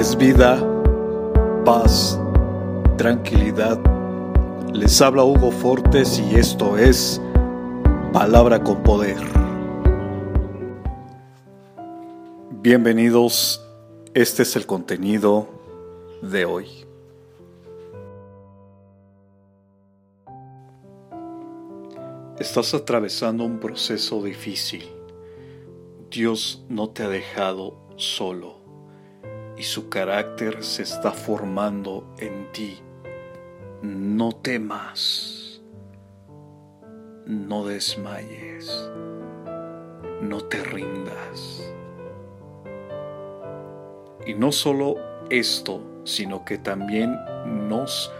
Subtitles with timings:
[0.00, 0.58] es vida,
[1.62, 2.18] paz,
[2.96, 3.78] tranquilidad.
[4.72, 7.20] Les habla Hugo Fortes y esto es
[8.10, 9.18] Palabra con Poder.
[12.62, 13.62] Bienvenidos,
[14.14, 15.50] este es el contenido
[16.22, 16.66] de hoy.
[22.38, 24.88] Estás atravesando un proceso difícil.
[26.10, 28.59] Dios no te ha dejado solo
[29.60, 32.78] y su carácter se está formando en ti.
[33.82, 35.60] No temas,
[37.26, 38.90] no desmayes,
[40.22, 41.70] no te rindas.
[44.26, 44.96] Y no solo
[45.28, 47.14] esto, sino que también
[47.68, 48.10] nos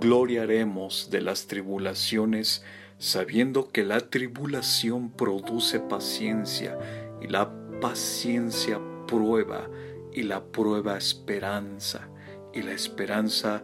[0.00, 2.64] gloriaremos de las tribulaciones,
[2.96, 6.78] sabiendo que la tribulación produce paciencia
[7.20, 9.68] y la paciencia prueba
[10.16, 12.08] y la prueba esperanza,
[12.54, 13.62] y la esperanza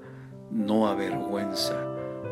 [0.50, 1.82] no avergüenza,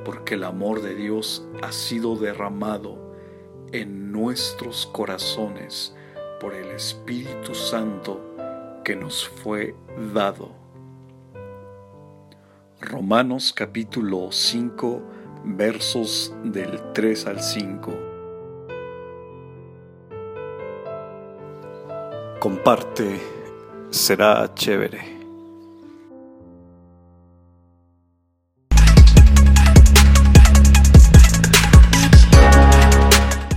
[0.05, 3.15] porque el amor de Dios ha sido derramado
[3.73, 5.97] en nuestros corazones
[6.39, 8.21] por el Espíritu Santo
[8.85, 9.75] que nos fue
[10.13, 10.51] dado.
[12.79, 15.03] Romanos capítulo 5
[15.45, 17.93] versos del 3 al 5.
[22.39, 23.39] Comparte
[23.91, 25.20] será chévere.